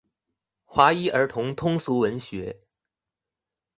[0.65, 2.57] 華一兒童通俗文學